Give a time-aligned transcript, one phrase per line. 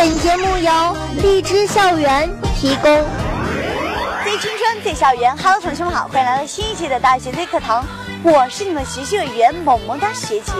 [0.00, 2.26] 本节目由荔枝校园
[2.56, 2.84] 提供。
[4.24, 7.84] 最青春，最校园，Hello，同学们好，欢迎来到新一期的大学 Z 课堂，
[8.22, 10.52] 我是你们学习委员萌萌哒学姐。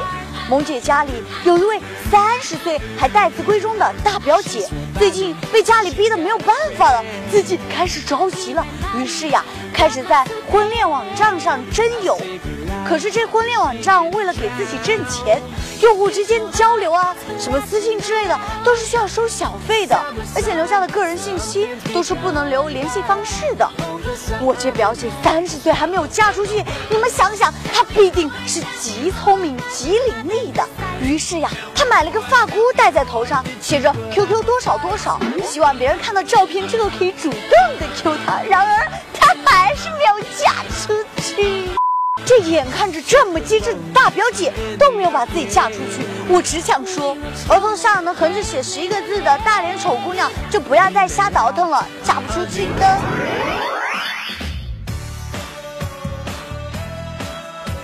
[0.50, 1.12] 萌姐家里
[1.44, 1.80] 有一位
[2.10, 8.62] 三十岁还待字闺中的大表姐，最近被家里逼得没有办法了，自己开始着急了，
[8.98, 12.20] 于是呀，开始在婚恋网站上征友。
[12.88, 15.40] 可是这婚恋网站为了给自己挣钱，
[15.80, 19.96] 用户之间交流啊，什么私信之类的，都是需要收小费的，
[20.34, 23.68] 而且留下的个人信息都是不能留联系方式的。
[24.40, 30.66] 我这表姐三十岁还没有嫁出去，你们想想，她必定是极聪明、极伶俐的。
[31.00, 38.40] 于是呀，她买了个发箍戴在头上，写着 QQ 多少多少，希望别人看到照片之后可以主动的 Q 她。
[38.48, 38.90] 然而，
[42.50, 47.16] 眼看着这么机智的大表姐都没有把自己嫁出去，我只想说，
[47.48, 52.98] 额头上能横着写十一个字的大脸丑姑娘就不要再瞎倒腾了，嫁不出去的。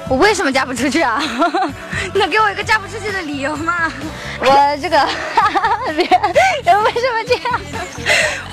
[0.08, 1.20] 我为什么嫁不出去啊？
[2.14, 3.90] 你能给我一个嫁不出去的理由吗？
[4.38, 4.96] 我这个，
[5.96, 6.04] 别，
[6.64, 7.60] 人为什么这样？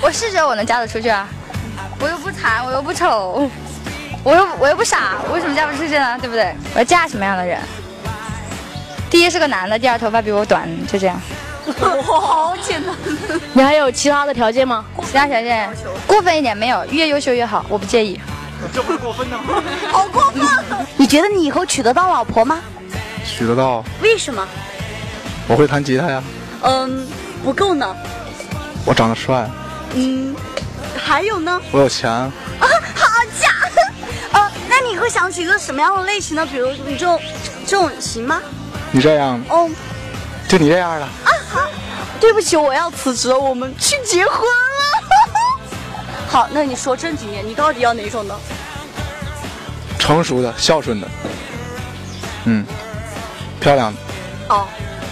[0.02, 1.28] 我是觉得我能嫁得出去啊，
[2.00, 3.48] 我又不惨，我又不丑。
[4.24, 6.18] 我又我又不傻，我为什么嫁不出去呢？
[6.18, 6.54] 对不对？
[6.74, 7.60] 我要嫁什么样的人？
[9.10, 11.20] 第一是个男的，第二头发比我短，就这样。
[12.02, 12.94] 好简单。
[13.52, 14.84] 你还有其他的条件吗？
[15.06, 15.70] 其他条件
[16.06, 18.18] 过分一点没有，越优秀越好，我不介意。
[18.72, 19.62] 这会过分的吗？
[19.92, 20.42] 好过分！
[20.96, 22.60] 你觉得你以后娶得到老婆吗？
[23.26, 23.84] 娶得到。
[24.00, 24.46] 为什么？
[25.46, 26.22] 我会弹吉他呀。
[26.62, 27.06] 嗯，
[27.44, 27.94] 不够呢。
[28.86, 29.46] 我长得帅。
[29.94, 30.34] 嗯，
[30.96, 31.60] 还有呢？
[31.72, 32.32] 我有钱。
[34.94, 36.46] 你会想起一个什么样的类型呢？
[36.46, 37.20] 比如你这种，
[37.66, 38.40] 这种行吗？
[38.92, 39.42] 你这样。
[39.48, 39.68] 哦。
[40.46, 41.02] 就你这样的。
[41.02, 41.60] 啊好，
[42.20, 45.58] 对不起，我要辞职了，我们去结婚了。
[46.30, 48.38] 好，那你说正经点，你到底要哪种呢？
[49.98, 51.08] 成熟的，孝顺的。
[52.44, 52.64] 嗯，
[53.58, 53.98] 漂亮的。
[54.50, 54.68] 哦。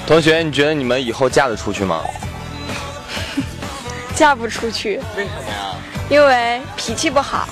[0.06, 2.04] 同学，你觉得你们以后嫁得出去吗？
[4.14, 5.00] 嫁不出去。
[5.16, 5.74] 为什么呀？
[6.08, 7.48] 因为脾气不好。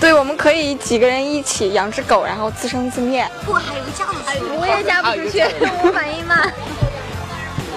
[0.00, 3.28] 对，我们可以几个人一起养只狗，然后自生自灭。
[3.44, 4.38] 不，还有个嫁不出去。
[4.58, 5.40] 我也嫁不出去，
[5.82, 6.50] 我反应慢。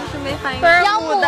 [0.09, 0.61] 是没反应。
[0.85, 1.27] 养母的。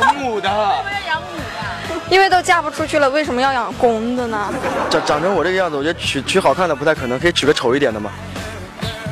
[0.00, 0.48] 养母的。
[0.48, 2.00] 为什么要养母的？
[2.08, 4.50] 因为都嫁不出去了，为什么要养公的呢？
[4.88, 8.10] 长长成我这个样子，我觉得娶娶好看的不太可能，可以娶个丑一点的吗。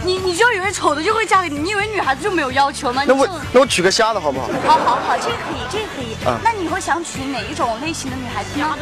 [0.03, 1.59] 你你就以为丑的就会嫁给你？
[1.59, 3.03] 你以为女孩子就没有要求吗？
[3.06, 4.48] 那我那我娶个瞎的好不好？
[4.66, 6.15] 好好好，这个可以，这个可以。
[6.26, 6.41] 啊。
[6.42, 8.75] 那你会想娶哪一种类型的女孩子呢？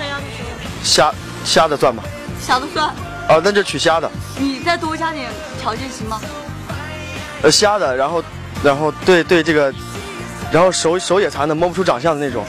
[0.84, 1.12] 瞎瞎
[1.68, 2.02] 的算吗。
[2.40, 2.88] 瞎的算。
[3.28, 4.10] 哦，那就取瞎的。
[4.38, 5.30] 你再多加点
[5.60, 6.20] 条件行吗？
[7.42, 8.22] 呃，瞎的，然后
[8.62, 9.72] 然后对对这个，
[10.50, 12.44] 然后手手也残的，摸不出长相的那种。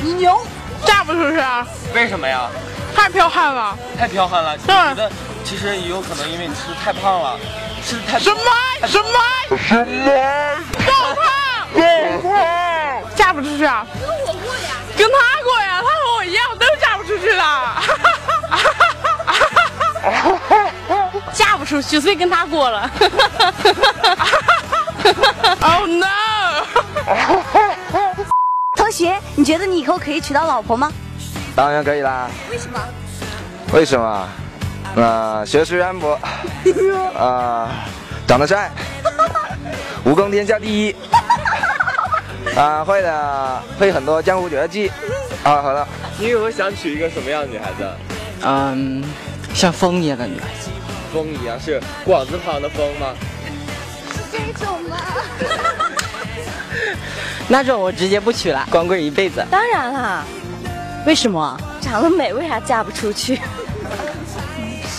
[0.00, 0.40] 你牛，
[0.84, 1.66] 嫁不出去啊？
[1.94, 2.48] 为什么呀？
[2.94, 4.56] 太彪悍了，太彪悍了。
[4.66, 5.10] 我觉得
[5.44, 7.38] 其实也有可能因为你吃的太胖了，
[7.86, 8.38] 吃的太什么
[8.86, 9.08] 什么
[9.56, 10.10] 什么
[10.84, 11.24] 爆胖
[12.22, 12.32] 爆胖，
[13.14, 13.86] 嫁不出去啊？
[14.00, 14.74] 跟我过呀？
[14.96, 15.16] 跟他
[21.88, 22.90] 嫁不出去，所以跟他过了。
[25.60, 26.04] Oh no！
[28.76, 30.92] 同学，你觉得你以后可以娶到老婆吗？
[31.56, 32.28] 当然可以啦。
[32.50, 32.78] 为什么？
[33.72, 34.28] 为什么？
[35.02, 36.18] 啊，学识渊博，
[37.18, 37.70] 啊，
[38.26, 38.70] 长得帅，
[40.04, 40.94] 武功天下第一，
[42.56, 44.92] 啊，会的，会很多江湖绝技。
[45.42, 45.88] 啊，好了。
[46.18, 47.90] 你以后想娶一个什么样的女孩子？
[48.42, 49.02] 嗯，
[49.54, 50.68] 像风一样的女孩子。
[51.12, 53.14] 风一样是广字旁的风吗？
[54.12, 54.96] 是这种吗？
[57.48, 59.44] 那种我直接不娶了，光棍一辈子。
[59.50, 60.24] 当然啦，
[61.06, 61.58] 为什么？
[61.80, 63.40] 长得美为啥嫁不出去？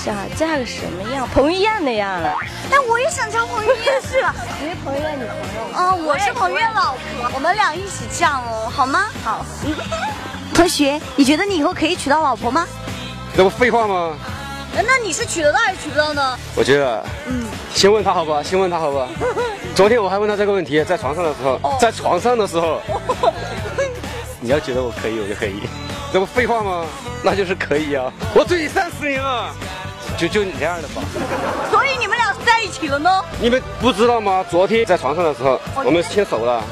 [0.03, 1.27] 想嫁个什么样？
[1.33, 2.29] 彭于晏那样的。
[2.29, 4.33] 哎，我也想嫁彭于晏是吧？
[4.61, 5.41] 你是彭于晏女朋友。
[5.77, 6.99] 嗯，我是彭于晏老婆，
[7.35, 9.05] 我们俩一起嫁哦，好吗？
[9.23, 9.45] 好。
[10.55, 12.67] 同学，你觉得你以后可以娶到老婆吗？
[13.37, 14.15] 这不废话吗？
[14.75, 16.37] 那你是娶得到还是娶不到呢？
[16.55, 18.41] 我觉得，嗯，先问他好不好？
[18.41, 19.07] 先问他好不好？
[19.75, 22.81] 昨天我还问他这个问题，在床上的时候，在床上的时候，
[24.39, 25.61] 你要觉得我可以，我就可以。
[26.11, 26.85] 这不废话吗？
[27.23, 28.11] 那就是可以啊！
[28.33, 29.53] 我追你三十年了，
[30.17, 31.01] 就就你这样的吧。
[31.69, 33.23] 所以你们俩在一起了呢？
[33.39, 34.43] 你们不知道吗？
[34.49, 36.63] 昨天在床上的时候，我们牵手了。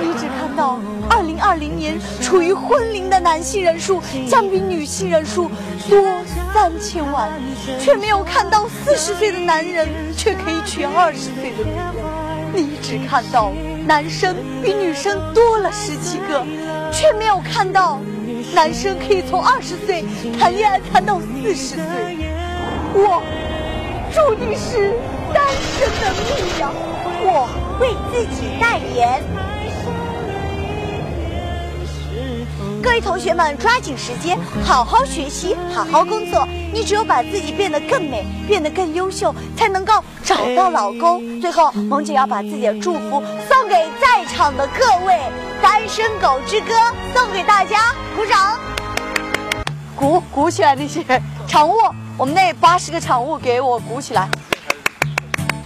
[0.00, 0.78] 你只看到
[1.10, 5.50] 2020年处于婚龄的男性人数将比女性人数
[5.88, 6.22] 多
[6.54, 7.28] 三千万，
[7.80, 12.18] 却没有看到40岁的男人却可以娶20岁的女人。
[12.54, 13.52] 你只看到
[13.86, 16.44] 男生比女生多了十几个，
[16.92, 18.00] 却没有看到
[18.54, 20.04] 男生可以从20岁
[20.38, 21.76] 谈恋爱谈到40岁。
[22.94, 23.22] 我
[24.12, 24.94] 注定是
[25.34, 25.44] 单
[25.76, 26.70] 身的命呀！
[27.20, 27.48] 我
[27.80, 29.47] 为自己代言。
[33.00, 36.46] 同学们，抓紧时间，好好学习，好好工作。
[36.72, 39.92] 你只有把自己变得更美，变得更优秀，才能够
[40.22, 41.40] 找到老公。
[41.40, 45.14] 最后，萌姐要把自己的祝福送给在场的各位，
[45.62, 46.74] 《单身狗之歌》
[47.14, 48.58] 送给大家，鼓掌，
[49.96, 50.74] 鼓鼓起来！
[50.74, 51.04] 那些
[51.48, 51.74] 场务，
[52.16, 54.28] 我们那八十个场务给我鼓起来。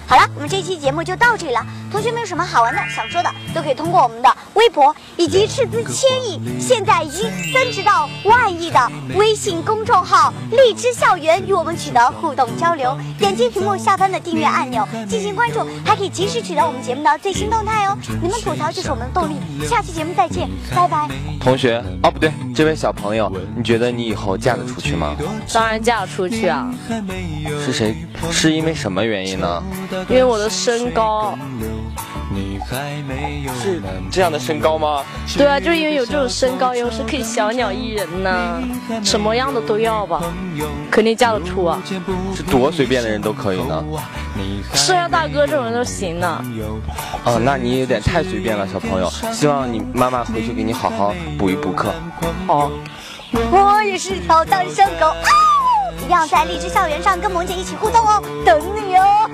[0.06, 1.64] 好了，我们这期节目就到这里了。
[1.92, 8.80] 同学们有什么好玩的、想说的，都可以通过我们的微博以及斥资千亿、现在已经增值到万亿的
[9.14, 12.96] 微信公众号“荔枝校园”与我们取得互动交流。
[13.18, 17.96] 点击屏幕下方的订阅按钮进行关注，还可以及时取得我们节目的最新动态哦。
[18.22, 19.36] 你们吐槽就是我们的动力。
[19.66, 21.06] 下期节目再见，拜拜。
[21.38, 25.14] 同学，哦不对，这位小朋友，你觉得你以后嫁得出去吗？
[25.52, 26.72] 当然嫁得出去啊。
[27.66, 27.94] 是谁？
[28.30, 29.62] 是因为什么原因呢？
[30.08, 31.38] 因为我的身高。
[33.60, 33.80] 是
[34.10, 35.04] 这样的身高吗？
[35.36, 38.62] 对啊，就是因为有这种身高优势，可以小鸟依人呢。
[39.04, 40.22] 什么样的都要吧，
[40.90, 41.82] 肯定嫁得出啊。
[42.34, 43.84] 是多随便的人都可以呢？
[44.74, 46.44] 是啊，大哥这种人都行呢。
[47.24, 49.10] 哦，那你有点太随便了，小朋友。
[49.32, 51.92] 希望你妈妈回去给你好好补一补课。
[52.46, 52.70] 好。
[53.50, 55.24] 我也是条单身狗啊，
[55.96, 59.30] 一定要在荔枝校园上跟萌姐一起互动哦，等你哦。